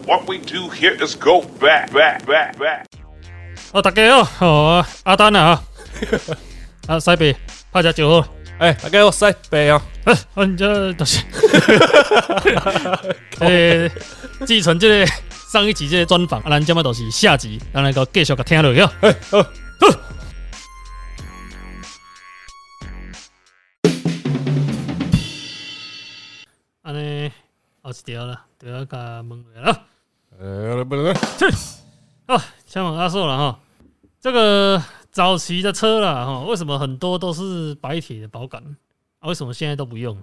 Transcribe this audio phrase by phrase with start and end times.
[0.00, 2.86] What we do here is go back, back, back, back.
[3.72, 5.62] 哦，大家好，哦，阿丹啊，
[6.88, 7.36] 啊，西北
[7.70, 8.26] 拍只招呼，
[8.58, 11.22] 哎，大家好，西北啊，哎，我这都是，
[13.40, 13.90] 诶，
[14.44, 15.06] 继承这个
[15.52, 18.90] 上一集这个专访，啊，咱今麦都是下集，咱来个继续个听落去哦。
[19.02, 19.38] 哎，好，
[26.82, 27.30] 安尼，
[27.82, 28.51] 后一条了，就要
[28.86, 29.86] 甲问下了。
[30.38, 31.14] 呃，不能，
[32.26, 33.60] 哦，先问阿硕了哈，
[34.20, 38.62] 这个早期的车了哈，为什么很多都是白铁的保杆？
[39.18, 40.16] 啊，为什么现在都不用？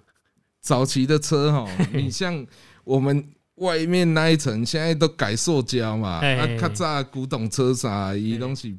[0.62, 2.46] 早期的车哈，你像
[2.84, 3.24] 我们
[3.56, 6.38] 外面那一层，现在都改塑胶嘛，嘿。
[6.38, 8.76] 啊，较早古董车啥，伊拢是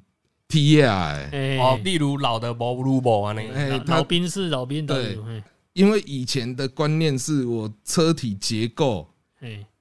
[0.48, 5.42] P 啊，诶、哦，例如老的摩鲁博啊，那个，哎，老兵是老兵的，对，
[5.72, 9.19] 因为以前的观念是我车体结构嘿，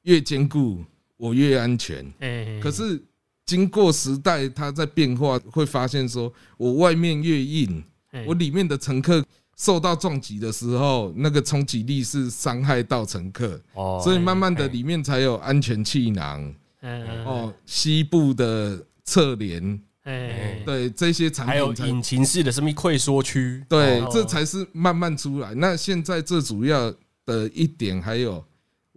[0.03, 0.83] 越坚固，
[1.17, 2.05] 我越安全。
[2.19, 3.01] 嘿，可是
[3.45, 7.83] 经过时代，它在变化，会发现说我外面越硬，
[8.25, 9.23] 我里面的乘客
[9.57, 25.53] 受到撞击的时候，那个冲击力是伤害到乘客，哦所以慢慢的里面才有安全气囊嗯哦，膝部的侧帘，哎，对这些产还有引擎式的什么溃缩区，对哦，这才是慢慢出来。
[25.55, 26.89] 那现在最主要
[27.25, 28.41] 的一点还有，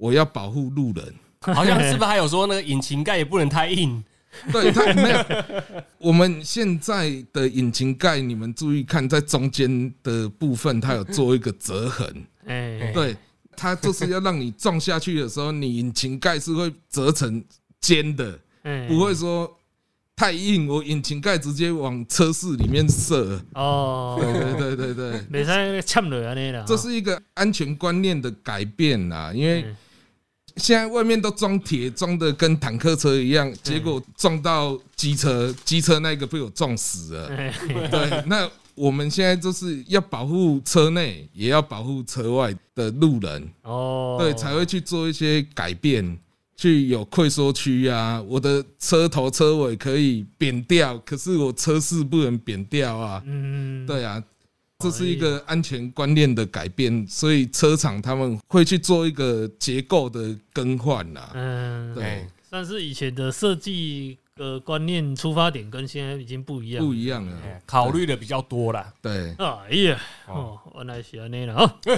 [0.02, 1.14] 我要保护路人。
[1.54, 4.02] 好像是不是还有说那个引擎盖也不能太硬？
[4.52, 5.24] 对，它没有。
[5.98, 12.24] 我们现在的引擎盖，你们注意看，在中间的部分，它有做一个折痕。
[12.46, 13.16] 哎，对，
[13.56, 17.44] 它就是要让你撞下去的时候，你引擎盖是会折成
[17.80, 19.50] 尖的，哎不会说
[20.14, 23.40] 太硬，我引擎盖直接往车室里面射。
[23.54, 29.76] 哦，对对对对对，袂使 呛落安尼啦，这是一个安全观念的改变啦，因为嗯
[30.56, 37.26] 现在外面都装铁，装的跟坦克车一样，结果撞到机车，机车那个被我撞死了。
[37.34, 37.54] 哎
[37.90, 46.18] 对，那我们现在就是要保护车内，也要保护车外的路人，哦，对，才会去做一些改变，
[46.56, 48.22] 去有溃缩区啊。
[48.22, 53.22] 我的车头车尾可以扁掉，可是我车室不能扁掉啊。
[53.26, 54.22] 嗯，对啊，
[54.82, 61.30] 这是一个安全观念的改变，所以车厂他们会去做一个结构的更换啦。
[61.34, 62.04] 嗯，对。
[62.04, 67.36] 哎，但是以前的设计的观念出发点跟现在已经不一样，不一样了。
[67.44, 68.92] 哎考虑的比较多了。
[69.00, 71.70] 对，哎呀，哦，原来是安尼啦，哦，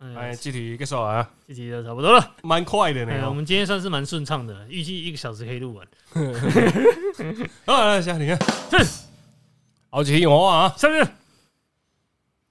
[0.00, 2.34] 哎，哎，这题结束啊，这题就差不多了。
[2.42, 3.32] 蛮快的哎，我。
[3.32, 5.86] 们今天算是蛮顺畅的，预计一个小时可以录完。
[7.64, 8.38] 啊，下你看，
[9.90, 11.06] 好几题我啊，下面，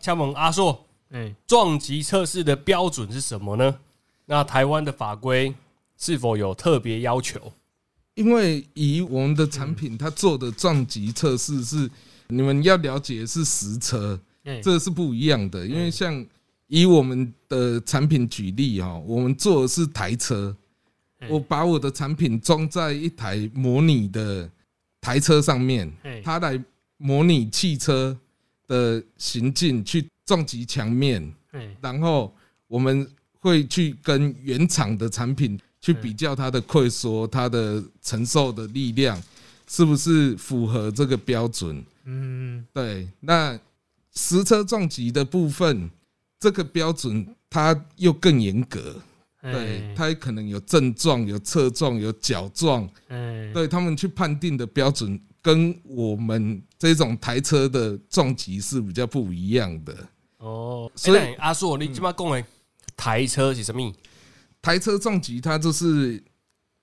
[0.08, 3.78] 敲门阿硕，哎，撞击测试的标准是什么呢？
[4.28, 5.54] 那台湾的法规
[5.98, 7.52] 是否有特别要求？
[8.14, 11.92] 因为以我们的产品，它做的撞击测试是
[12.30, 15.68] 你们要了解的是实车，哎，这是不一样的。
[15.68, 16.26] 因为像
[16.68, 20.56] 以我们的产品举例哈，我们做的是台车，
[21.20, 24.50] 哎我把我的产品装在一台模拟的
[25.02, 26.58] 台车上面哎，它来
[26.96, 28.18] 模拟汽车
[28.68, 32.34] 的行进，去撞击墙面，哎，然后
[32.68, 39.22] 我们会去跟原厂的产品去比较它的溃缩、它的承受的力量
[39.68, 41.84] 是不是符合这个标准。
[42.06, 43.58] 嗯，对，那
[44.14, 45.90] 实车撞击的部分，
[46.40, 48.96] 这个标准它又更严格。
[49.42, 59.96] 对，哎，它可能有正撞、有侧撞、有角撞，哎，对他们去判定的标准跟我们这种台车的撞击是比较不一样的。
[60.40, 62.44] 哦，所以阿硕，你今麦讲的
[62.96, 63.94] 台车是什么？
[64.62, 66.22] 台车撞击它就是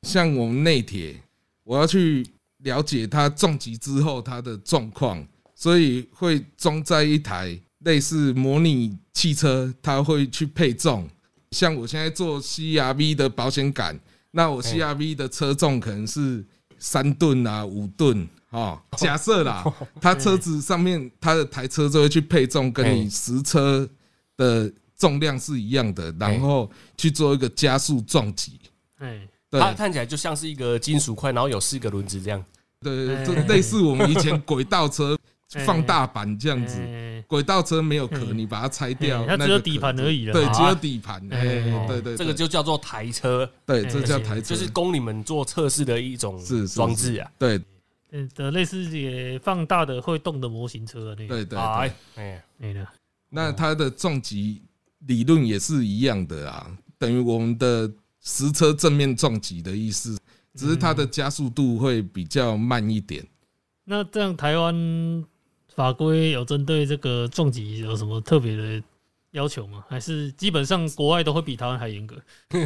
[0.02, 1.20] 像我们内铁，
[1.64, 2.26] 我要去
[2.58, 11.08] 了解它撞击之后它的状况，所以会装在一台类似模拟汽车，它会去配重。
[11.50, 13.98] 像我现在做 CRV 的保险杆，
[14.32, 16.44] 那我 CRV 的车重可能是
[16.78, 18.80] 三吨啊、五吨哦。
[18.96, 19.64] 假设啦，
[20.00, 23.10] 他车子上面他的台车就会去配重，跟你嘿。
[23.10, 23.88] 实车
[24.36, 28.58] 的重量是一样的，然后去做一个加速撞击。
[28.98, 29.20] 哎，
[29.50, 29.60] 对。
[29.60, 32.42] 它看起来就像是一个金属块，然后有四个轮子这样。
[32.80, 35.18] 对对，类似我们以前轨道车
[35.64, 36.78] 放大版这样子。
[36.80, 40.32] 哎轨道车没有壳，嗯你把它拆掉，只有底盘而已啦。
[40.34, 41.26] 对，啊只有底盘。
[41.32, 46.38] 哎哎，对对，这个就叫做台车，对，哎这叫台车，就是供你们做测试的一种
[46.74, 47.30] 装置啊。
[47.38, 47.58] 对
[48.16, 51.58] 嗯的类似也放大的会动的模型车啊，那个，对对对。
[51.58, 52.86] 哎哎，哎的，
[53.28, 54.62] 那它的撞击
[55.00, 57.90] 理论也是一样的啊，等于我们的
[58.22, 60.16] 实车正面撞击的意思，
[60.54, 63.26] 只是它的加速度会比较慢一点。
[63.84, 65.24] 那这样台湾
[65.74, 68.80] 法规有针对这个撞击有什么特别的
[69.32, 69.84] 要求吗？
[69.88, 72.16] 还是基本上国外都会比台湾还严格？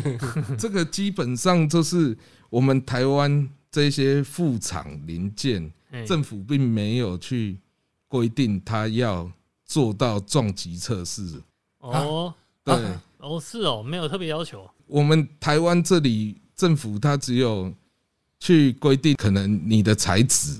[0.58, 2.16] 这个基本上就是
[2.50, 7.58] 我们台湾这些副厂零件，哎政府并没有去
[8.06, 9.30] 规定它要
[9.64, 11.40] 做到撞击测试。
[11.78, 12.34] 哦
[12.64, 12.74] 对，
[13.18, 14.68] 哦是哦，没有特别要求。
[14.86, 17.72] 我们台湾这里政府它只有
[18.40, 20.58] 去规定，可能你的材质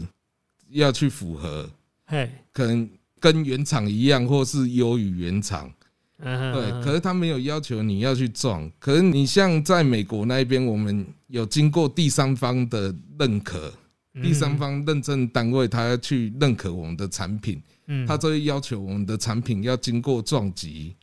[0.70, 1.68] 要去符合，
[2.06, 2.88] 嘿，可能
[3.18, 5.72] 跟原厂一样，或是优于原厂。
[6.20, 8.70] 嗯对，可是他没有要求你要去撞。
[8.78, 13.72] 可是你像在美国那边，我们有经过第三方的认可，
[14.14, 20.96] 嗯第三方认证单位他要去认可我们的产品，嗯他就会要求我们的产品要经过撞击，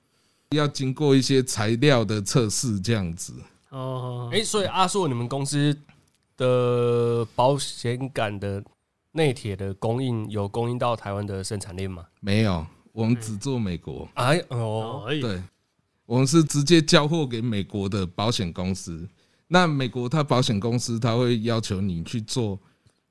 [0.51, 3.33] 要经过一些材料的测试，这样子。
[3.69, 5.77] 哦，哎，所以阿硕，你们公司
[6.37, 8.61] 的保险杆的
[9.13, 12.05] 内铁的供应有供应到台湾的生产链吗？
[12.19, 14.07] 没有，我们只做美国。
[14.13, 15.43] 哎哦，对，
[16.05, 19.05] 我们是直接交货给美国的保险公司。
[19.49, 22.57] 那美国它保险公司它会要求你去做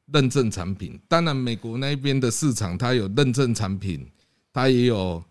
[0.06, 4.10] 认证产品，当然美国那边的市场它有认证产品，
[4.54, 5.22] 它也有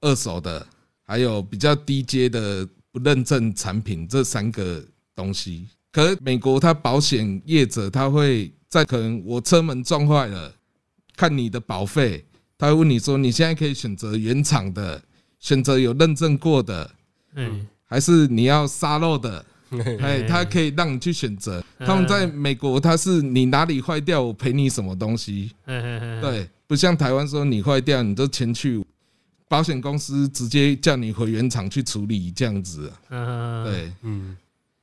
[0.00, 0.64] 二手的，
[1.02, 4.80] 还有比较低阶的不认证产品这三个
[5.16, 5.66] 东西。
[5.90, 10.54] 可是美国它保险业者他会在可能我车门撞坏了，
[11.16, 12.24] 看你的保费，
[12.58, 15.02] 他会问你说你现在可以选择原厂的，
[15.38, 16.90] 选择有认证过的，
[17.34, 19.44] 嗯，还是你要沙漏的？
[20.00, 21.62] 哎，他可以让你去选择。
[21.80, 25.50] 他们在美国，他是你哪里坏掉，我赔你什么东西。
[25.66, 28.82] 对，不像台湾说你坏掉，你就前去
[29.48, 32.92] 保险公司直接叫你回原厂去处理这样子。
[33.10, 34.36] 嗯，对，嗯，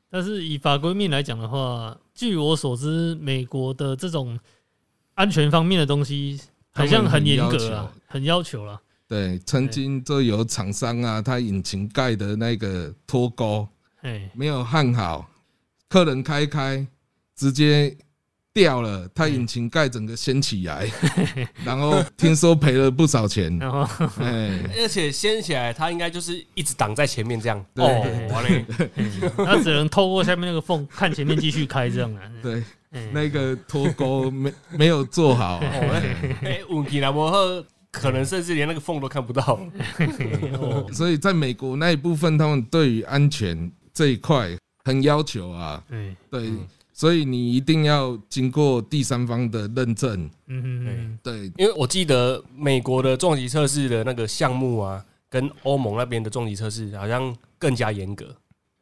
[0.10, 4.38] 但是以法规面来讲的话，据我所知，美国的这种
[5.14, 6.40] 安全方面的东西
[6.74, 8.66] 好像很严格啊，很要求。
[8.66, 8.80] 了。
[9.08, 13.68] 对，曾经就有厂商啊，他引擎盖的那个脱钩
[14.02, 15.30] 哎，没有焊好，
[15.88, 16.86] 客人开一开
[17.36, 17.96] 直接
[18.54, 20.90] 掉了，他引擎盖整个掀起来，
[21.64, 23.56] 然后听说赔了不少钱。
[23.60, 23.82] 然后
[24.20, 27.64] 哎，而且掀起来，他应该就是一直挡在前面这样。
[27.76, 27.86] 对。
[27.86, 28.66] 哦，完了，
[29.46, 32.22] 他只能透过下面那个缝看前面继续开这样啊。
[32.42, 32.64] 对，哎
[33.12, 37.36] 那个脱钩没没有做好， 哎哎，运气来不好，
[37.92, 39.60] 可能甚至连那个缝都看不到。
[40.60, 44.50] 哦所以在美国那一部分，他们对于安全这一块
[44.84, 45.84] 很要求啊。
[45.90, 46.52] 哎，对，
[46.94, 50.30] 所以你一定要经过第三方的认证。
[50.48, 58.36] 嗯嗯对，因为我记得美国的撞击测试的那个项目啊，跟欧盟那边的撞击测试好像更加严格，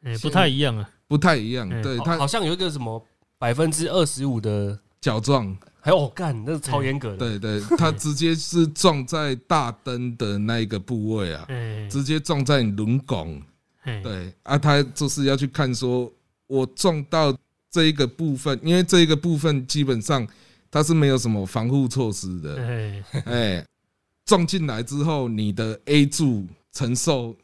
[0.04, 0.88] 哎，不太一样啊。
[1.08, 1.68] 不太一样。
[1.82, 3.02] 对它好像有一个什么
[3.42, 7.16] 百分之二十五的，角状，还有哦干，那是超严格的。
[7.16, 13.42] 对对，它直接是撞在大灯的那一个部位啊，哎，直接撞在你轮拱。
[13.82, 16.08] 哎，对啊，他就是要去看说，
[16.46, 17.36] 我撞到
[17.68, 20.24] 这一个部分，因为这一个部分基本上
[20.70, 22.62] 它是没有什么防护措施的。
[22.62, 23.66] 哎，哎，
[24.24, 27.34] 撞进来之后，你的 A 柱承受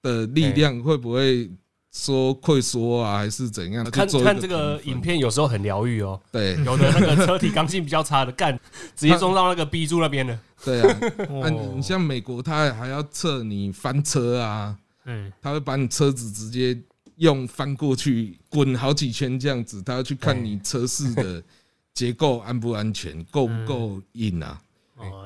[0.00, 1.50] 的力量会不会
[1.94, 3.84] 说溃缩啊，还是怎样？
[3.88, 8.52] 看看这个影，片有时候很疗愈哦，对有的那个车体刚性比较差的，干
[8.96, 10.36] 直接撞到那个 B 柱那边了。
[10.64, 11.00] 对啊。
[11.30, 16.76] 哦那你像美国，他还要测你翻车啊，嗯，他会把你车子直接
[17.18, 21.40] 用翻过去滚好几圈这样子，他要去看你车室的
[21.94, 24.60] 结构安不安全，够不够硬啊？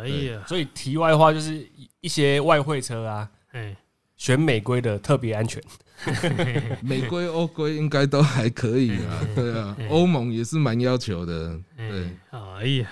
[0.02, 1.66] 哎呀，所以题外话就是
[2.02, 3.74] 一些外汇车啊，哎，
[4.18, 5.62] 选美规的特别安全。
[6.82, 12.90] 美规、欧规应该都还可以啊， 对啊，欧盟也是蛮要求的，对哎，哎呀，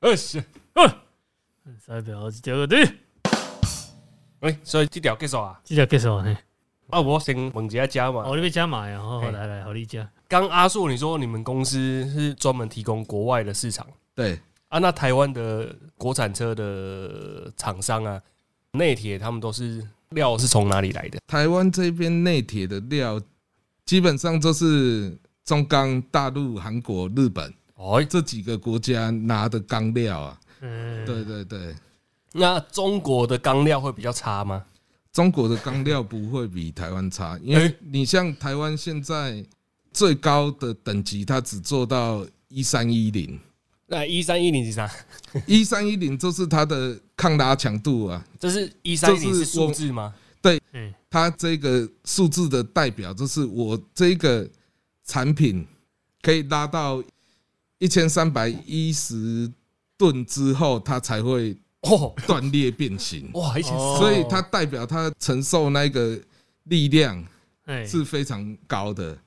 [0.00, 0.42] 呃是，
[1.86, 2.88] 代表这个对，
[4.40, 5.60] 喂，所以这条结束啊。
[5.64, 6.36] 这条结束嘿，
[6.90, 8.24] 啊，我先问一下加嘛。
[8.26, 8.98] 我这边加码呀？
[8.98, 10.08] 哦，嘿来来，好你加。
[10.28, 14.38] 刚阿硕你说你们公司是专门提供国外的市场对。
[14.68, 14.78] 啊？
[14.80, 18.20] 那台湾的国产车的厂商啊，
[18.72, 21.20] 内铁他们都是料是从哪里来的？
[21.28, 23.20] 台湾这边内铁的料，
[23.84, 30.40] 基本上都是中钢、大陆、韩国、日本哦，这几个国家拿的钢料啊。
[30.62, 31.74] 嗯，对对对，
[32.32, 34.64] 那中国的钢料会比较差吗？
[35.12, 39.44] 中国的钢料不会比台湾差，因为你像台湾现在
[39.92, 43.38] 最高的等级，它只做到一三一零，
[43.86, 44.90] 那一三一零是啥？
[45.46, 50.14] 一三一零就是它的抗拉强度啊，这是一三一零数字吗？
[50.72, 54.48] 哎，它这个数字的代表就是我这个
[55.04, 55.66] 产品
[56.22, 57.02] 可以拉到
[57.78, 59.50] 一千三百一十
[59.96, 66.16] 吨之后，它才会哦，断裂变形，哇，一千哦所以它代表它承受那个
[66.64, 67.24] 力量
[67.64, 69.18] 哎，是非常高的。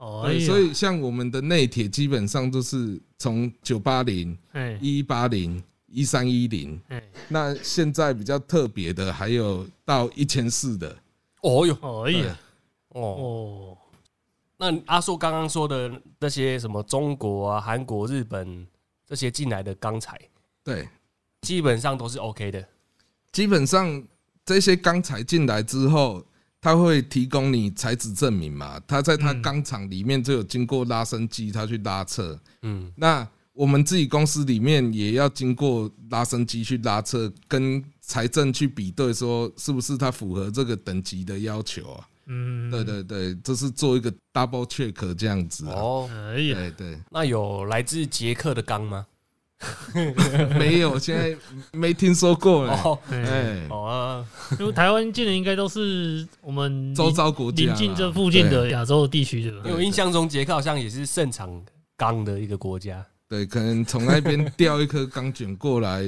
[0.00, 4.78] 哦，所以像我们的内铁基本上都是从九八零、哎。
[4.80, 10.96] 一八零、一三一零，哎，那现在比较特别的还有到一千四的。
[11.42, 12.38] 哦哟，哦哎呀，
[12.88, 13.78] 哦，哦，
[14.56, 18.66] 那阿硕刚刚说的那些什么中国啊、韩国、日本
[19.06, 20.18] 这些进来的钢材，
[20.64, 20.88] 对，
[21.42, 22.66] 基本上都是 OK 的。
[23.32, 24.02] 基本上
[24.46, 26.24] 这些钢材进来之后，
[26.60, 28.80] 他会提供你材质证明嘛？
[28.86, 32.38] 他在他嗯钢厂里面就有经过拉伸机，他去拉测。
[32.62, 42.08] 嗯，那我们自己公司里面也要经过拉伸机去拉测，跟财政去比对，说是不是它符合这个等级的要求啊？
[42.26, 45.74] 嗯，对对对，这是做一个 double check 这样子啊。
[45.74, 49.06] 哦，哎呀，对对，那有来自捷克的钢吗？
[50.58, 51.36] 没有，现在
[51.72, 52.80] 没听说过哎。
[52.82, 54.26] 哦，哎，哎，哦啊，
[54.58, 61.48] 因为台湾进的应该都是我们周遭国家啊邻近这附近的亚洲地区的，因为我印象中捷克好像也是盛产
[61.96, 63.04] 钢的一个国家。
[63.28, 66.02] 对，可能从那边调一颗钢卷过来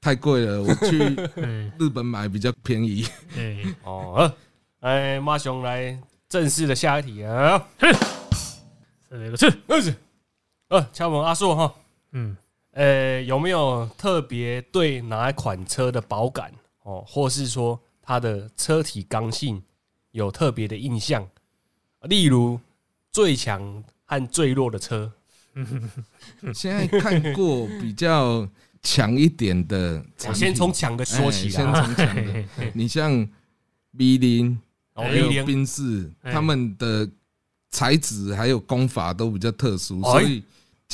[0.00, 1.02] 太贵了，我去
[1.42, 3.06] 哎日本买比较便宜。
[3.36, 4.32] 哎， 哦，好
[4.80, 5.98] 哎，马雄来
[6.28, 7.66] 正式的下一题啊，
[9.08, 9.94] 这个是，二十，
[10.68, 11.74] 呃，敲门阿硕哈，
[12.12, 12.36] 嗯，
[12.74, 16.52] 呃，有没有特别对哪一款车的保感
[16.82, 19.62] 哦，或是说它的车体刚性
[20.10, 21.28] 有特别的印象？
[22.02, 22.60] 例如
[23.12, 25.10] 最强和最弱的车，
[26.52, 28.46] 现在看过比较
[28.82, 31.64] 强一点的，我先从强的说起哎先。
[31.72, 32.44] 从强的。
[32.74, 33.26] 你像
[33.96, 34.58] B 零
[34.94, 37.08] 哦还有 V0 宾士，哎他们的
[37.70, 40.42] 材质还有工法都比较特殊，哎所以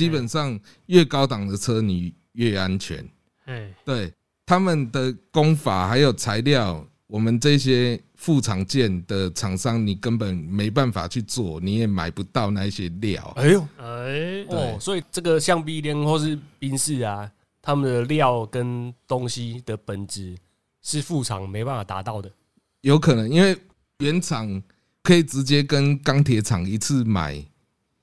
[0.01, 3.07] 基本上越高档的车你越安全。
[3.45, 4.11] 哎，对
[4.47, 13.23] 他们的工法还有材料，我们这些副厂件的厂商，你根本没办法去做，你也买不到那些料。
[13.37, 17.31] 哎呦，哎，哦，所以这个像 B 联或是宾士啊，
[17.61, 20.35] 他们的料跟东西的本质
[20.81, 22.33] 是副厂没办法达到的。
[22.81, 23.55] 有可能因为
[23.99, 24.63] 原厂
[25.03, 27.45] 可以直接跟钢铁厂一次买，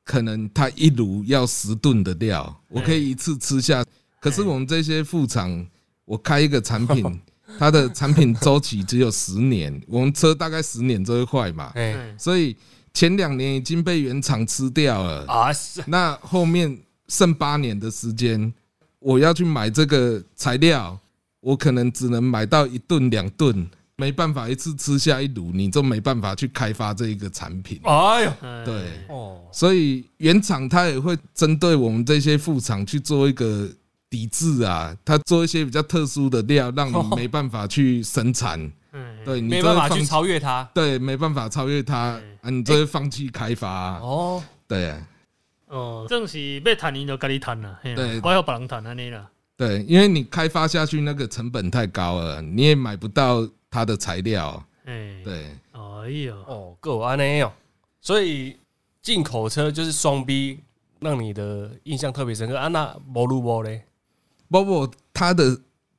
[0.08, 3.84] 可能它一炉要十吨的料，我可以一次吃下。
[4.22, 5.68] 可是我们这些副厂，
[6.06, 7.20] 我开一个产品，
[7.60, 11.74] 它的产品周期只有十年， 我们车大概十年就会坏嘛，
[12.18, 12.56] 所以
[12.94, 15.26] 前两年已经被原厂吃掉了。
[15.28, 15.52] 啊，
[15.88, 18.52] 那后面剩八年的时间，
[19.00, 20.98] 我要去买这个材料，
[21.42, 27.80] 我可能只能买到一吨两吨，没办法一次吃下一炉，你就没办法去开发这一个产品。
[27.84, 28.64] 哎呦，哎。
[28.64, 33.68] 对哦，所以原厂它也会针对我们这些副厂去做一个
[34.08, 40.70] 抵制啊，它做一些比较特殊的料，让你没办法去生产，哎，对你没办法去超越它。
[40.76, 43.68] 对，没办法超越它啊，你就会放弃开发。
[43.68, 44.90] 啊，哦，对。
[44.90, 45.08] 啊。
[45.70, 48.22] 哦，正是要谈你就跟你谈啦，嘿啦对。
[48.22, 49.28] 我要别人谈安尼啦，
[49.58, 53.46] 对，因为你开发下去那个成本太高了，你也买不到
[53.78, 54.66] 它的材料。
[54.86, 57.52] 哎，，对，哎呦，哦，够安尼哦，
[58.02, 58.58] 所以
[59.04, 60.62] 进口车就是双 B，
[61.00, 62.68] 让你的印象特别深刻啊。
[62.70, 63.84] 那摩路波嘞，
[64.50, 65.56] 包括它的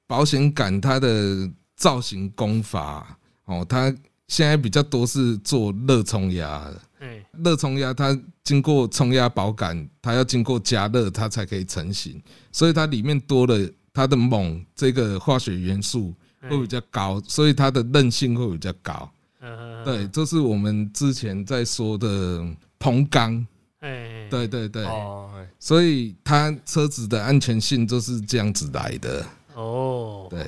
[0.08, 3.94] 保险杆、它的造型工法，哦，它
[4.26, 6.80] 现在比较多是做热冲压的。
[6.98, 12.20] 哎，热冲压它经过冲压保杆，它要经过加热，它才可以成型，
[12.50, 19.10] 所以它里面多了它的锰这个化学元素哎会比较高，所以它的韧性会比较高。
[19.40, 22.44] 嗯，对，这是我们之前在说的
[22.78, 23.46] 硼钢。
[23.80, 25.48] 哎，对对对，哦，哎。
[25.60, 29.24] 所以它车子的安全性就是这样子来的。
[29.54, 30.40] 哦，对。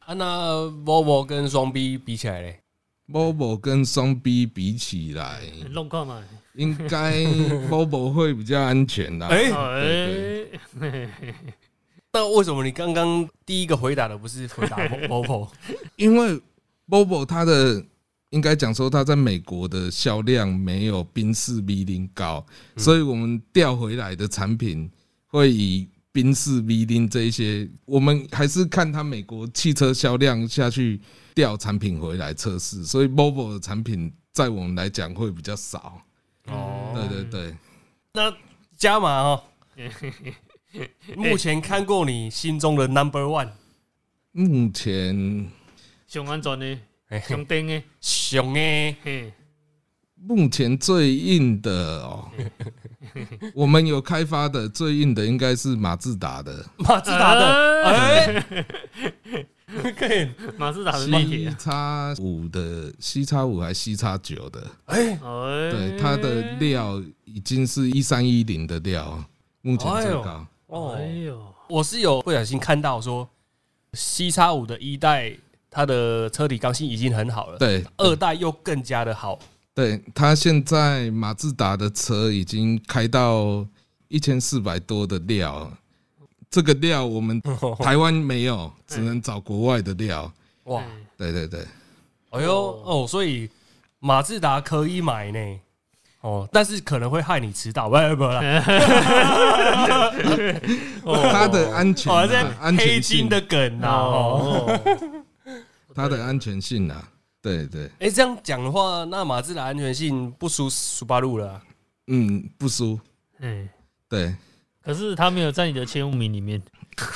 [0.00, 0.52] 啊，那
[0.84, 2.60] Volvo 跟双 B 比起来嘞
[3.12, 5.40] ，，Volvo 跟双 B 比起来，
[5.70, 6.22] 弄看嘛，
[6.54, 7.24] 应该
[7.68, 9.26] Volvo 会比较安全啦。
[9.28, 9.50] 哎
[12.16, 15.50] 那为什么你刚刚第一个回答的不是回答 Bobo？
[15.96, 16.40] 因为
[16.88, 17.84] Bobo 它的
[18.30, 22.42] 应该讲说它在美国的销量没有宾士 V 零高，
[22.78, 24.90] 所以我们调回来的产品
[25.26, 30.98] 会以宾士 V 零这一些，我们还是看它美国汽车销量下去
[31.34, 36.00] 调产品回来测试，所以 Volvo 的产品在我们来讲会比较少。
[36.46, 37.56] 哦对对对，
[38.14, 38.34] 那
[38.74, 39.42] 加码哦，
[41.16, 43.50] 目前看过你心中的 Number One，
[44.32, 45.50] 目前
[46.06, 47.20] 上安全的，嘿嘿。
[47.20, 49.32] 上顶的，熊诶，嘿，
[50.16, 52.30] 目前最硬的哦，
[53.54, 56.64] 我们有开发的最硬的应该是马自达的。
[56.78, 58.44] 马自达的，哎，
[59.96, 65.70] 可以，马自达的 C 啊，叉五的 C 叉五还 C 叉九的，哎，哎。
[65.70, 69.24] 对，它的料已经是一三一零的料，
[69.62, 70.46] 目前最高。
[70.66, 73.28] 哦哎，呦，我是有不小心看到说
[73.92, 75.32] ，C 叉五的一代
[75.70, 79.38] 它的车体刚性已经很好了，对，二代又更加的好，
[79.74, 83.64] 对，它现在马自达的车已经开到
[84.08, 85.70] 一千四百多的料，
[86.50, 87.40] 这个料我们
[87.78, 90.32] 台湾没有，只能找国外的料。
[90.64, 90.82] 哇，
[91.16, 91.64] 对对对，
[92.30, 93.48] 哎呦哦，所以
[94.00, 95.60] 马自达可以买呢。
[96.26, 98.40] 哦，但是可能会害你迟到，不不不啦，
[101.30, 103.88] 他的安全哦，啊、这黑安全性，金的梗啊。
[103.88, 104.80] 哦，
[105.46, 107.08] 哦，它的安全性啊，
[107.40, 111.62] 对对，哎，这样讲的话，那马自达安全性不输苏巴路了啊。
[112.08, 112.98] 嗯，不输，
[113.38, 113.68] 哎，
[114.08, 114.34] 对，
[114.82, 116.60] 可是他没有在你的前五名里面，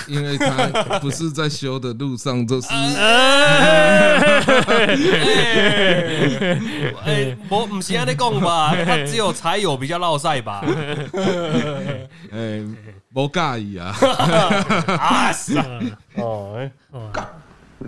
[0.07, 2.69] 因为他不是在修的路上，就是
[7.05, 10.63] 哎，我不是安尼讲吧，他只有柴油比较绕赛吧。
[12.33, 12.63] 哎，
[13.15, 13.97] 无介意啊，
[14.99, 16.71] 啊，是啊，嗯哦，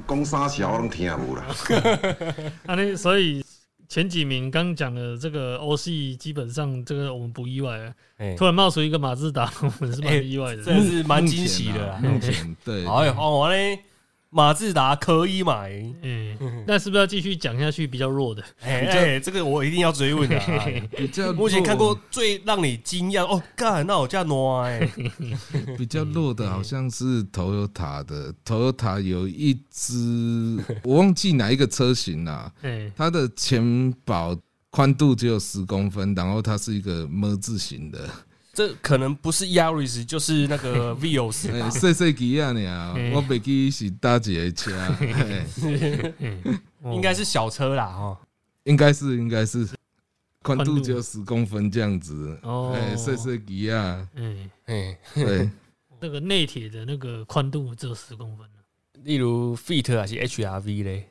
[0.08, 1.44] 讲啥小我拢听无啦。
[2.66, 3.44] 啊，那所以
[3.92, 7.94] 前几名刚讲的这个欧系，基本上这个我们不意外
[8.38, 10.62] 突然冒出一个马自达， 我们是蛮意外的。
[10.62, 12.00] 真的是蛮惊喜的啦。
[12.02, 13.78] 目前对，哎呦，哦，嘞，
[14.34, 15.70] 马自达可以买。
[16.02, 18.42] 嗯，那是不是要继续讲下去比较弱的？
[18.64, 20.66] 哎哎，这个我一定要追问的啊。
[20.96, 24.90] 比较目前看过最让你惊讶哦，干，那我叫挪哎，
[25.76, 34.34] 比较弱的好像是 Toyota 的，Toyota 有一只我忘记哪一个车型啦、哎，它的前保
[34.70, 38.08] 宽度只有十公分，然后它是一个么字形的，
[38.52, 41.71] 这可能不是 Yaris 就是那个 Vios。
[41.71, 44.71] 细细机啊呢嘿，我袂记是搭几个车，
[46.93, 48.21] 应该是小车啦，哈。
[48.65, 49.69] 应该是应该是。
[50.45, 52.73] 宽宽度度只有十公分这样子，哦。
[52.75, 55.49] 哎，细细机啊，嗯，哎，对，
[56.00, 58.58] 那个内铁的那个宽度只有十公分啊。
[59.04, 61.08] 例如 Fit 还是 HRV 嘞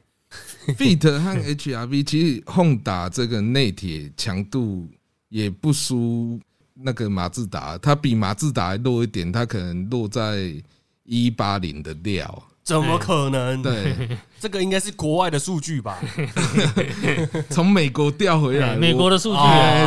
[0.78, 4.90] ？Fit 和 HRV 其实 Honda 这个内铁强度
[5.30, 6.38] 也不输
[6.84, 10.54] 那个马自达，它比马自达还弱一点，它可能落在
[11.04, 12.44] 一八零的料。
[12.64, 13.62] 怎么可能？
[13.64, 13.96] 对，
[14.40, 15.98] 这个应该是国外的数据吧？
[17.50, 19.40] 从美国调回来，哎美国的数据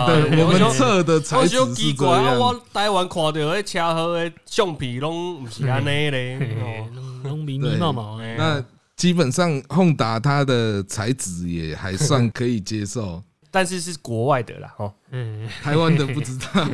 [0.06, 2.38] 对，我们测的材质我就是奇这怪啊，样。
[2.38, 6.36] 我台湾看到的车祸的相片拢不是安尼嘞。
[6.40, 8.64] 嘿哦弄弄迷迷毛毛哎，那
[8.96, 13.22] 基本上 Honda 它的材质也还算可以接受，
[13.54, 16.66] 但是是国外的啦，哦，嗯，台湾的不知道，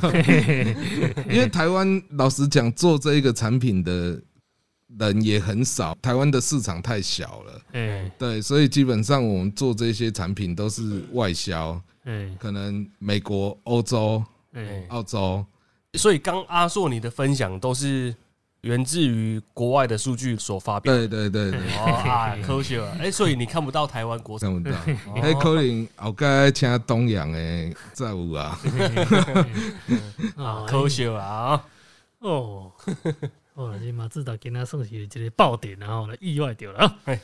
[1.28, 4.18] 因为台湾老实讲，做这一个产品的
[4.98, 8.10] 人也很少，台湾的市场太小了，嗯。
[8.18, 12.34] 对，所以基本上我们做这些产品都是外销，嗯。
[12.40, 15.44] 可能美国、欧洲、嗯，澳洲，
[15.98, 18.14] 所以刚阿硕你的分享都是
[18.62, 20.92] 源自于国外的数据所发表。
[20.94, 22.96] 对对对对，哦啊，科学啊！
[23.00, 24.76] 哎，所以你看不到台湾国产看不到，
[25.22, 27.38] 迄可能后盖请东洋的
[27.94, 28.58] 才有啊，
[30.36, 31.64] 啊 科学啊！
[32.20, 32.70] 哦，
[33.54, 36.96] 哦，这马自达今仔算是一个爆点，然后呢意外掉了啊！
[37.06, 37.20] 哎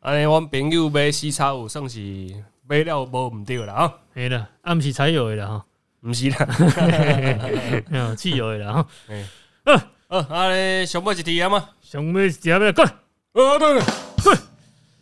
[0.00, 2.00] 安尼，阮朋友买 C 叉五算是
[2.66, 5.66] 买了无毋对啦啊，哎啦，啊毋是柴油的啦哈，
[6.00, 6.36] 毋是啦。
[7.90, 8.86] 嗯， 汽油的啦哈。
[9.64, 9.86] 呃，啊
[10.48, 11.68] 咧，上尾一题啊嘛。
[11.82, 12.94] 上面一条要过来
[13.32, 13.84] 呃，对了，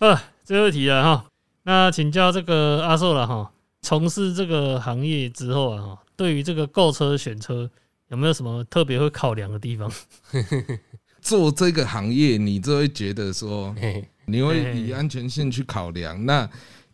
[0.00, 1.24] 啊，最后一题了哈。
[1.62, 7.70] 那请教这个阿寿了哈，从事这个行业之后啊哈，对于这个购车选车
[8.08, 9.90] 有没有什么特别会考量的地方？
[11.22, 16.24] 做这个行业，你就会觉得说，嘿你会以安全性去考量。
[16.26, 16.48] 那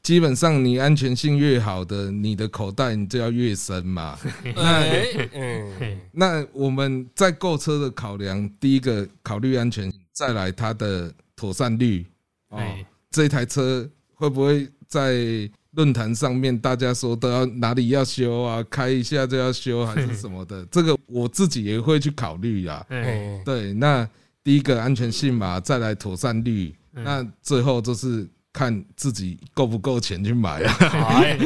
[0.05, 4.19] 基本上你安全性越好的，你的口袋你就要越深嘛。
[4.55, 5.65] 那，
[6.13, 12.05] 那我们在购车的考量，第一个考虑安全，再来它的妥善率。
[12.51, 20.63] 哦，哎，这台车会不会在论坛上面大家说都要哪里要修啊，开一下就要修还是什么的？
[20.71, 22.85] 这个我自己也会去考虑啊。
[22.91, 24.07] 哎，哎，对，那
[24.43, 30.77] 第一个安全性嘛，再来妥善率，那最后就是看自己够不够钱去买啊。
[31.21, 31.39] 哎，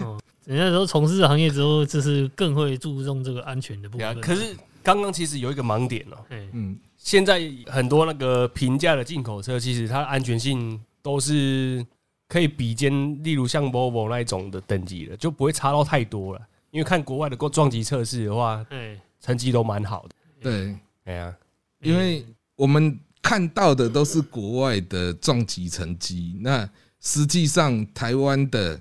[0.00, 4.20] 哦，人家说从事行业之后，就是更会注重这个安全的部分。
[4.20, 11.86] 可是刚刚其实有一个盲点哦，哎，嗯，现在很多那个平价的进口车，其实它的安全性都是
[12.28, 16.40] 可以比肩，例如像 Volvo 那一种的等级的，就不会差到太多了。
[16.70, 20.14] 因为看国外的撞击测试的话，哎，成绩都蛮好的。
[20.40, 21.36] 对，哎呀，
[21.82, 22.24] 因为
[22.56, 26.68] 我们看到的都是国外的撞击成绩，那
[27.00, 28.78] 实际上台湾的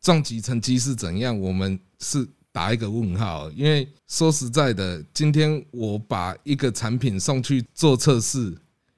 [0.00, 3.50] 撞击成绩是怎样，我们是打一个问号。
[3.50, 8.56] 因为说实在的，今天我把一个产品送去做测试，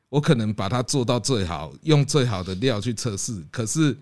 [0.08, 3.96] 我可能把它做到最好，用最好的料去测试，可是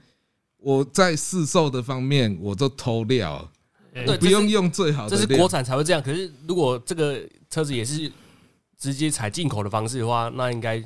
[0.58, 3.50] 我在试售的方面，我都偷料，
[4.20, 5.26] 不用用最好的料。
[5.26, 6.02] 这是国产才会这样。
[6.02, 8.10] 可是如果这个车子也是
[8.82, 10.82] 直接采进口的方式的话，那应该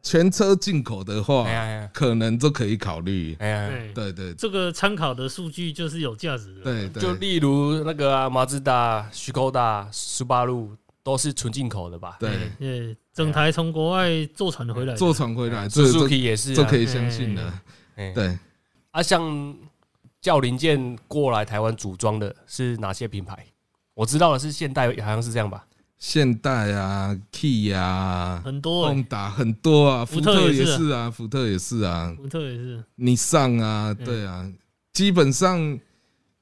[0.00, 3.34] 全车进口的话哎，呀哎呀可能都可以考虑。
[3.40, 6.62] 哎呀，哎，对对这个参考的数据就是有价值的。
[6.62, 12.18] 对对，就例如那个啊，马自达、徐高达、苏巴路都是纯进口的吧？
[12.20, 12.30] 对。
[12.60, 17.52] 哎，整台从国外坐船回来的，坐船回来，这这 Suzuki 也是啊这可以相信的。
[17.96, 18.38] 哎对，
[18.92, 19.56] 啊，像
[20.20, 23.44] 叫零件过来台湾组装的是哪些品牌？
[23.94, 25.66] 我知道的是现代，好像是这样吧？
[26.06, 34.04] 现代啊，Key 啊，很多欸，丰达很多啊，福福特特也也是啊福特也是啊，福特也是，尼桑啊，嗯。
[34.04, 34.52] 对啊，
[34.92, 35.80] 基本上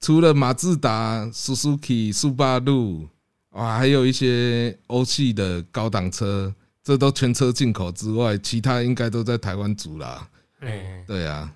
[0.01, 3.07] 除了马自达、Suzuki、速八路
[3.51, 10.29] 啊，还有一些欧系的高档车，这都全车进口之外，其他应该都在台湾组啦。
[10.59, 11.53] 哎，哎，对啊，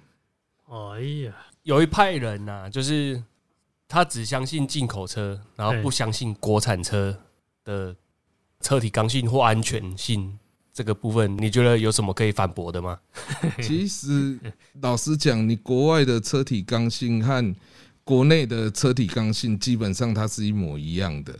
[0.94, 3.20] 哎呀，有一派人呐、就是
[3.88, 7.18] 他只相信进口车，然后不相信国产车
[7.66, 7.94] 的
[8.62, 10.38] 车体刚性或安全性
[10.72, 12.98] 这个部分，你觉得有什么可以反驳的吗？
[13.60, 14.38] 其实
[14.80, 17.54] 老实讲，你国外的车体刚性和
[18.04, 21.34] 国内的车体刚性基本上它是一模一样的，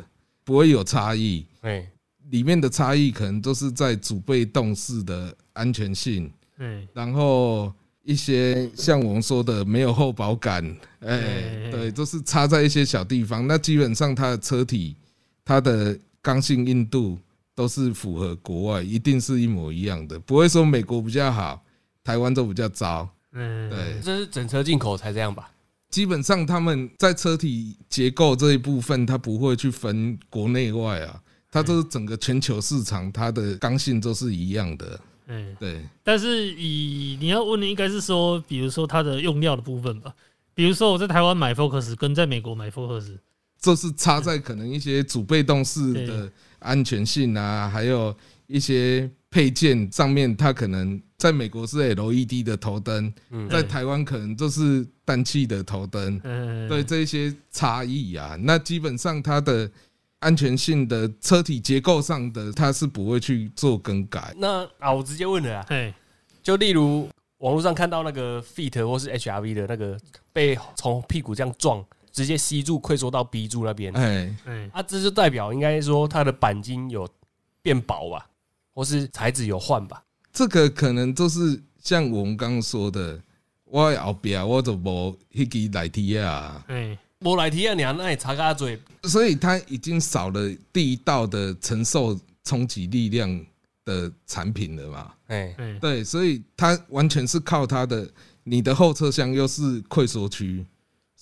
[0.44, 1.46] 不会有差异。
[1.60, 1.88] 哎，
[2.30, 10.64] 里面的差异可能都是在主被动式的安全性，哎，然后一些像我们说的没有后保感，
[11.00, 13.46] 哎哎，对，都是差在一些小地方。
[13.46, 14.96] 那基本上它的车体、
[15.44, 17.16] 它的刚性硬度
[17.54, 21.62] 都是符合国外，一定是一模一样的，不会说美国比较好，
[22.02, 23.08] 台湾都比较糟。
[23.30, 25.48] 嗯，对，这是整车进口才这样吧？
[25.88, 35.00] 基本上他们在车体结构这一部分，它不会去分国内外啊，它都是整个全球市场，它的刚性都是一样的。
[35.28, 40.12] 嗯，对，但是以你要问的应该是说，比如说它的用料的部分吧。
[40.54, 43.18] 比如说我在台湾买 Focus 跟在美国买 Focus，
[43.66, 48.14] 这是差在可能一些主被动式的安全性啊，还有
[48.46, 56.20] 一些配件上面，它可能在美国是 LED 的头灯，嗯在台湾可能就是氮气的头灯。
[56.22, 59.68] 嗯，对这一些差异啊，那基本上它的
[60.20, 64.32] 安全性的车体结构上的，它是不会去做更改。
[64.36, 65.92] 那啊，我直接问了啊，哎，
[66.40, 69.98] 就例如网络上看到那个 Fit 或是 HRV 的那个
[70.32, 71.84] 被从屁股这样撞，
[72.16, 77.06] 直接吸住溃缩到 B 柱那边，哎，哎，啊，这就代表应该说它的钣金有
[77.60, 78.26] 变薄吧，
[78.72, 80.02] 或是材质有换吧？
[80.32, 83.20] 这个可能就是像我们刚刚说的，
[83.66, 93.44] 我的后边我就无迄个来提啊，哎，无来提啊，你那也查卡嘴，所以它已经少了第一道的承受冲击力量
[93.84, 95.12] 的产品了嘛。
[95.26, 98.08] 哎，哎，对，所以它完全是靠它的，
[98.42, 100.64] 你的后车厢又是溃缩区，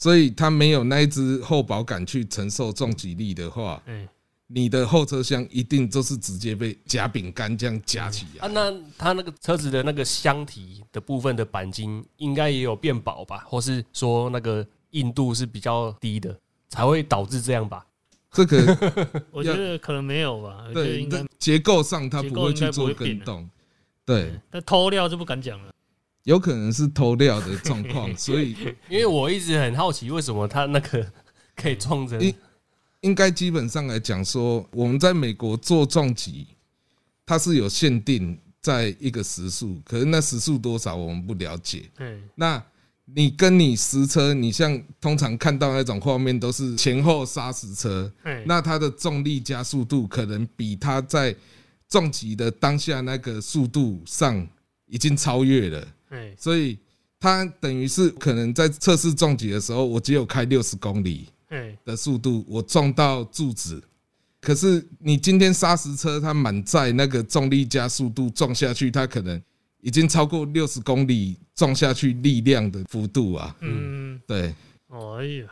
[0.04, 4.06] 所以它没有那一只厚薄感去承受撞击力的话，嗯，
[4.48, 8.48] 你的后车厢一定就是直接被夹饼干这样夹起啊，来。
[8.48, 16.38] 那它那个车子的那个箱体的部分的钣金应该也有变薄吧，或是说那个硬度是比较低的，
[16.68, 17.86] 才会导致这样吧？
[18.30, 18.58] 这个
[19.32, 23.48] 我觉得可能没有吧，对应该，结构上它不会去做会变动，
[24.04, 25.73] 对，但偷料就不敢讲了。
[26.24, 28.56] 有可能是偷料的状况， 所以
[28.88, 31.06] 因为我一直很好奇，为什么他那个
[31.56, 32.20] 可以撞人？
[32.20, 32.34] 应
[33.02, 36.46] 应该基本上来讲说，我们在美国做撞击，
[37.26, 41.82] 它是有限定在一个时速，可是那时速多少我们不了解。
[41.94, 42.62] 对，那
[43.04, 51.36] 你跟你实车，你像通常看到那种画面都是前后刹实车，哎，那它的重力加速度可能比它在
[51.86, 54.48] 撞击的当下那个速度上
[54.86, 55.86] 已经超越了。
[56.14, 56.78] 哎，所以
[57.18, 63.82] 它等于是可能在测试撞击的时候，我只有开六十公里哎，的速度，我撞到柱子。
[64.40, 69.40] 可是你今天砂石车它满载那个重力加速度撞下去，它可能
[69.80, 73.56] 已经超过六十公里撞下去力量的幅度啊。
[73.60, 74.54] 嗯，对，
[74.88, 75.46] 哦，哎呀，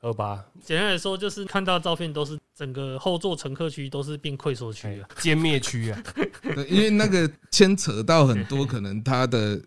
[0.00, 5.08] 二八简单来说就是看到照片都是整个后座乘客区都是变溃缩区啊。
[5.16, 6.00] 歼灭区啊？
[6.42, 9.60] 对因为那个牵扯到很多 可能它的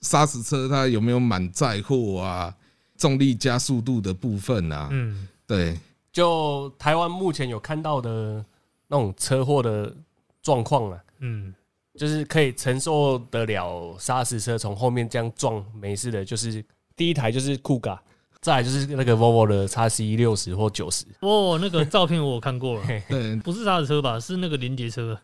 [0.00, 2.54] 砂石车它有没有满载货啊，
[2.96, 5.78] 重力加速度的部分啊，嗯，对，
[6.12, 8.44] 就台湾目前有看到的
[8.88, 9.94] 那种车祸的
[10.42, 11.54] 状况啊，嗯，
[11.94, 16.64] 就是可以承受得了砂石车从后面这样撞没事的，就是
[16.96, 18.02] 第一台就是酷嘎，
[18.40, 24.18] 再来就是那个 Volvo 的 x C 六十或九十，哦，那个照片我有看过了， 对，不是刹车吧？
[24.18, 25.18] 是那个连接车，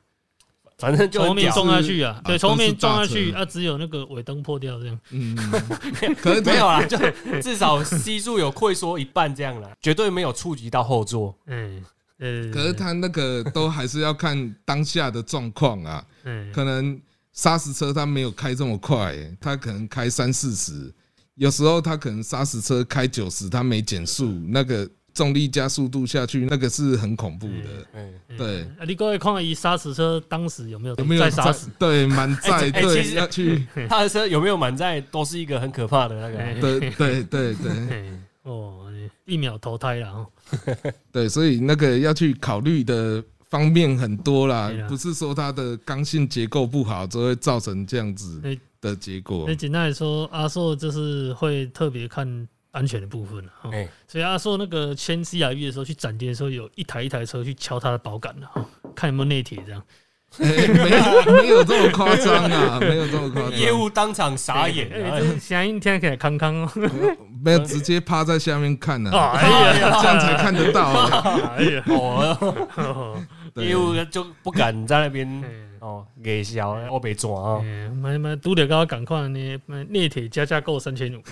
[0.79, 3.39] 反正就从后面撞下去啊，啊对，从后面撞下去，车。
[3.39, 5.01] 啊，只有那个尾灯破掉这样。
[5.11, 5.35] 嗯，
[6.21, 6.99] 可是 没有啦， 就
[7.41, 11.35] 至少 C 柱有溃缩一半这样啦， 绝对没有触及到后座。
[11.47, 11.83] 嗯，
[12.19, 17.01] 呃，可是他那个都还是要看当下的状况啊，嗯，可能
[17.33, 20.93] 砂石车他没有开这么快、他可能开三四十，
[21.37, 24.87] 有时候他可能砂石车开九十，他没减速，那个
[25.17, 27.87] 重力加速度下去，那个是很恐怖的。
[27.95, 31.71] 嗯，嗯对啊，你各位看一刹死车当时有没有有没有在刹死？
[31.79, 32.71] 对满载？
[32.75, 36.61] 哎对，要去， 他的车有没有满载，都是一个很可怕的那个。
[36.61, 38.13] 对对对对
[38.45, 38.85] 哦，
[39.25, 40.27] 一秒投胎了哦。
[41.11, 49.55] 对，所以那个要去考虑的方面很多啦，不是说它的刚性结构不好，就会造成这样子哎的结果那。
[49.55, 53.53] 简单来说，阿硕就是会特别看安全的部分了。
[53.63, 59.83] 啊哎，所以他说那个签 CRV 的时候去展厅的时候，有一台一台车去敲它的保杆的、啊看有没有内铁这样。
[60.39, 63.53] 哎没有没有这么夸张啊，没有这么夸张。
[63.53, 64.91] 业务当场傻眼
[65.41, 66.71] 声音听起来康康哦。
[67.43, 71.53] 没有直接趴在下面看呢、啊，哎呀，这样才看得到、啊。
[71.57, 73.19] 哎呀， 哦，
[73.55, 75.49] 业务就不敢在那边哎
[75.81, 77.61] 哦给小我被抓啊！
[77.63, 81.23] 哎，妈妈拄着跟我赶快呢，内铁加价购三千五。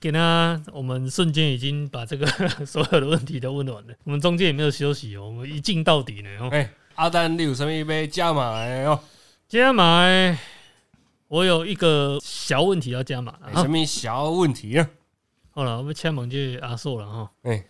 [0.00, 2.26] 给他，我们瞬间已经把这个
[2.64, 3.94] 所有的问题都问完了。
[4.04, 6.30] 我们中间也没有休息哦，我们一进到底呢。
[6.40, 9.00] 哦，哎，阿丹，你有什么要加码的哦？
[9.48, 10.04] 加码，
[11.26, 13.68] 我有一个小问题要加码了哎什哈。
[13.68, 14.88] 么小问题啊？
[15.50, 17.30] 好了，我们签盟就阿硕了哈。
[17.42, 17.64] 哎，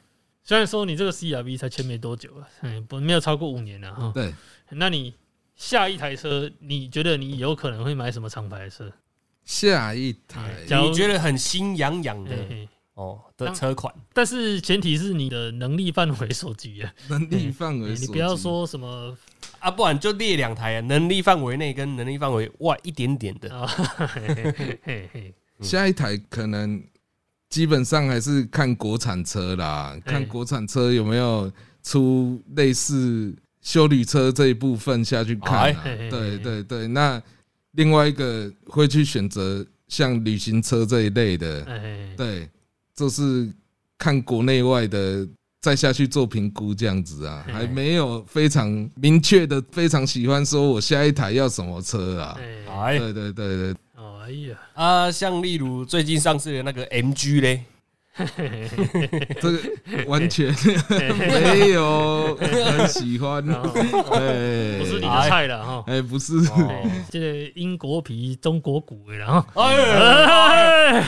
[0.45, 4.13] 虽然说你这个 CRV 才签没多久啊，哎，不没有超过五年了哈。
[4.15, 4.35] 对，
[4.71, 5.15] 那你
[5.57, 8.93] 下一台车，你觉得你有可能会买什么厂牌的车？
[9.49, 12.69] 下一台假如你觉得很心痒痒的嘿嘿。
[12.93, 13.95] 哦的车款？
[14.13, 19.17] 但是前提是你的能力范围所及啊，能力范围你不要说什么
[19.61, 23.57] 啊，不然就列两台啊，能力范围内跟能力范围外一点点的。
[23.57, 25.11] 啊，嘿嘿嘿嘿。
[25.13, 26.83] 嘿下一台可能
[27.49, 31.51] 基本上还是看国产车啦，哎看国产车有没有
[31.83, 35.63] 出类似修理车这一部分下去看啊。
[35.63, 35.99] 哎嘿嘿。
[35.99, 36.11] 嘿。
[36.11, 37.23] 对对对，那
[37.73, 42.49] 另外一个会去选择像旅行车这一类的，哎，对，
[42.95, 43.49] 就是
[43.97, 45.29] 看国内外的。
[45.61, 52.39] 再下去做评估，这样子啊，嘿还没有非常明确的，非常喜欢说我下一台要什么车啊？
[52.97, 57.65] 对对对对，哦，哎呀，啊，像例如最近上市的那个 MG 嘞，
[59.41, 59.59] 这个
[60.07, 60.53] 完全
[60.91, 63.71] 没有 很喜欢，然后
[64.13, 65.85] 哎，不是你的菜了哈。
[65.87, 71.01] 哎，不是，哦，这个英国皮中国骨的，然后哎，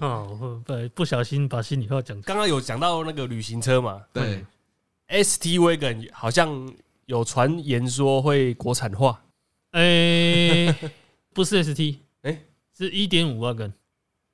[0.00, 2.20] 哦，不不小心把心里话讲。
[2.22, 4.44] 刚刚有讲到那个旅行车嘛对
[5.08, 6.70] ，，ST Wagon 好像
[7.06, 9.22] 有传言说会国产化，
[9.72, 10.74] 哎，
[11.32, 12.38] 不是 ST，哎
[12.76, 13.72] 是一点五 wagon，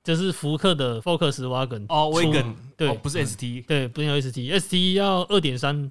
[0.04, 5.90] 就是福克的 Focus wagon 哦，Wagon 对哦不是 ST 对，不是 ST，ST 要二点三，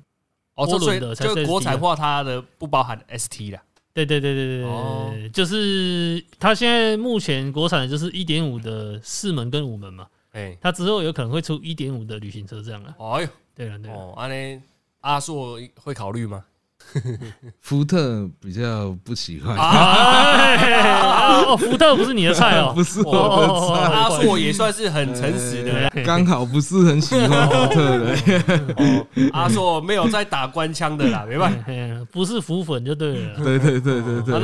[0.55, 3.61] 涡轮的才是就 ST 国产化它的不包含 ST 啦。
[3.91, 12.95] 对对对对对对就是它现在目前国产的就是一点五的四门跟五门嘛，哎，它之后有可能会出一点五的旅行车这样了。
[12.97, 14.61] 哎呦，对了对了，哦，安尼
[15.01, 16.43] 阿硕会考虑吗？
[17.61, 25.81] 福特比较不喜欢，啊哦，福特不是你的菜哦， 不是哦我的哦菜，阿硕也算是很诚实的。
[25.81, 25.89] 啦。
[26.05, 28.15] 刚好不是很喜欢福特的，
[28.77, 31.51] 哦，阿硕没有在打官腔的啦， 没办
[32.11, 33.35] 不是福粉就对了。
[33.43, 34.35] 对对对对对，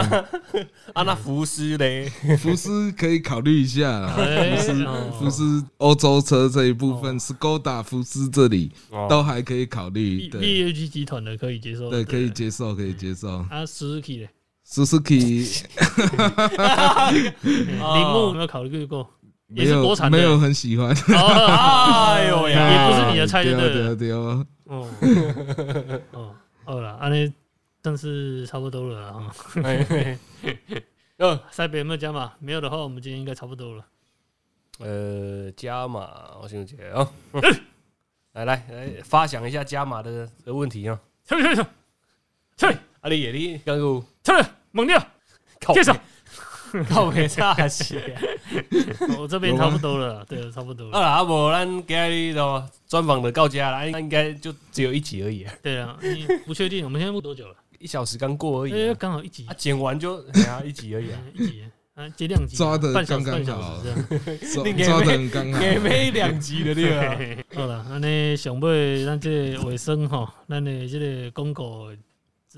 [0.93, 2.11] 啊，那福斯嘞？
[2.39, 4.95] 福斯可以考虑一下啦，哎福斯哦。
[5.19, 9.07] 福斯欧洲车这一部分，Skoda 福斯这里哦。
[9.09, 13.27] 都还可以考虑 B H 集团的可以接受，对，可以了接受，可以接受。
[13.29, 14.29] 啊，Suzuki 嘞
[14.65, 15.65] ，Suzuki
[17.41, 19.09] 铃木有没有考虑过？
[19.49, 23.95] 也没有是国产的，没有很喜欢，哦，哎呦呀， 也不是你的菜就对了。
[23.95, 24.45] 对对对，哦
[26.11, 27.33] 哦，好了，安尼
[27.81, 29.33] 算是差不多了啦哈。
[29.63, 30.17] 哎嘿
[31.17, 32.31] 呃 塞北有没有加码？
[32.39, 33.83] 没有的话，我们今天应该差不多了。
[34.77, 36.07] 呃，加码，
[36.43, 37.09] 我想起 来啊，
[38.33, 40.99] 来来来，发想一下加码的的问题啊。
[42.59, 42.75] 去去去去！
[42.75, 45.01] 啊，啊你你刚有出来猛掉，
[45.61, 48.15] 靠介绍背 靠背差些。
[49.17, 50.93] 我这边差不多了啦，对，差不多了。
[50.93, 57.55] 好啦，啊无咱今日的专访的到家了，应该就只有一集而已，对啊，你不确定，我们现在录多久了？
[57.79, 58.93] 一小时刚过而已。
[58.95, 61.63] 刚好一集啊，，剪完就哎呀一集而已一集
[61.95, 64.77] 啊，接两集，抓得半小时半刚刚好小时这样。
[64.85, 65.59] 抓的很刚好。
[65.59, 67.43] 给没两集的对吧？
[67.55, 71.87] 好了，安尼上尾咱这个尾声哈，咱的这个公告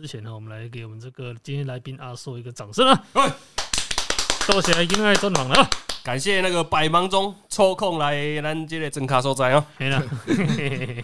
[0.02, 3.04] 之前呢，我们来给我们这个今天来宾阿硕一个掌声啊！
[3.14, 3.32] 哎
[4.48, 5.70] 多谢今天专访了啊！
[6.04, 9.64] 感谢那个百忙中抽空来咱这个真卡所在哦。
[9.78, 10.02] 嘿啦，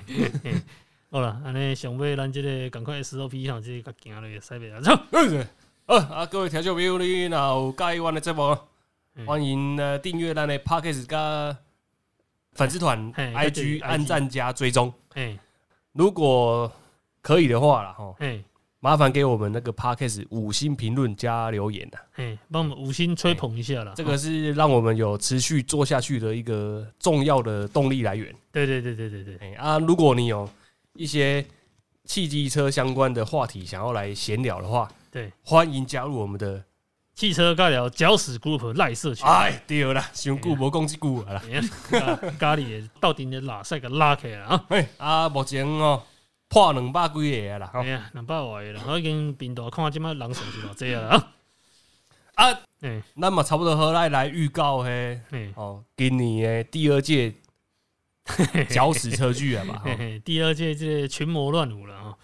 [1.11, 4.91] 好了，安尼想要咱这个赶快 SOP 哈，这个行落去塞北啊，走！
[5.85, 8.57] 呃啊，各位听众朋友，你若有介意阮的节目，
[9.13, 11.55] 嗯欢迎呃订阅咱的 Podcast 加
[12.53, 14.91] 粉丝团 IG 对按赞加追踪。
[15.13, 15.37] 哎，
[15.93, 16.71] 如果
[17.21, 18.43] 可以的话啦，吼，嘿，
[18.79, 23.93] 麻烦给我们那个 Podcast 五星评论加留言的，嘿，帮我们五星吹捧一下啦。
[23.95, 28.33] 这个是让我们有持续做下去的一个重要的动力来源。
[28.51, 30.47] 对对对对对对，哎啊，如果你有
[30.93, 31.43] 一些
[32.05, 36.63] 汽机车相关的话题想要来闲聊的话，对，欢迎加入我们的。
[37.15, 39.25] 汽车尬聊搅屎 group 赖社群。
[39.25, 41.43] 哎，对啦，想久无讲这句话啦。
[41.89, 44.65] 咖咖喱到底你哪塞个拉开了啊！
[44.69, 46.03] 哎啊，目前哦
[46.49, 47.69] 破两百几个啦。
[47.73, 51.33] 吼哎呀，两百外个了，我已经频道看即摆人数是偌济 啊啦
[52.35, 57.33] 啊，哎那么差不多好来来预告嘿，哎哦，今年的第二届
[58.69, 59.81] 搅屎车剧啊吧。
[59.83, 62.15] 吼嘿嘿，第二届这个群魔乱舞了啊！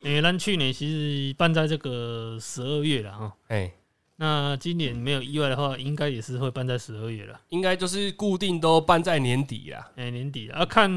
[0.00, 3.72] 因为咱去年其实办在这个十二月了啊，哎，
[4.16, 9.90] 那今年没有意外的话，应该也是会办在十二月了，应该就是固定都办在年底啦。
[9.96, 10.90] 哎年底了啊，看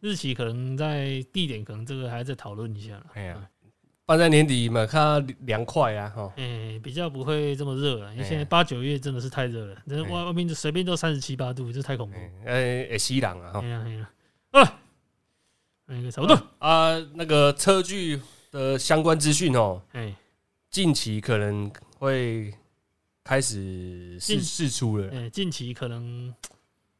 [0.00, 3.06] 日期可能在地点可能这个还要再讨论一下了。
[3.14, 3.48] 哎呀，
[4.06, 6.32] 办在年底嘛，看凉快啊，哈。
[6.36, 12.16] 哎、比较不会这么热了，因为哎现在八九月真的是太热了，这外外面就随便都三十七八度，这太恐怖。
[12.44, 13.68] 哎，哎，会死人啊，哈哎。
[13.68, 14.10] 呀哎呀，
[14.50, 14.80] 啊，
[15.86, 16.34] 那个差不多。
[16.58, 20.14] 啊，那个车距的相关资讯哦，哎
[20.70, 22.54] 近期可能会
[23.24, 25.10] 开始试试出了。
[25.10, 26.32] 哎，近期可能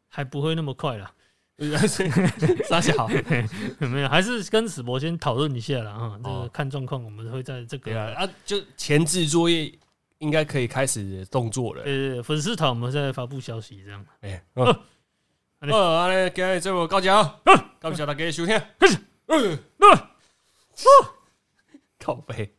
[0.08, 1.12] 还不会那么快了，
[2.66, 3.06] 傻小，
[3.78, 6.16] 没有，还是跟史博先讨论一下了啊。
[6.16, 9.70] 这个哦看状况，我们会在这个啊，就前置作业
[10.18, 11.82] 应该可以开始动作了。
[11.84, 14.02] 呃粉丝团，我们在发布消息这样。
[14.22, 14.70] 哎，好好，
[15.58, 17.38] 安尼好，安尼今日节目到这哦，
[17.78, 18.58] 感谢大家的收听。
[19.76, 20.08] 那
[21.98, 22.54] 靠背。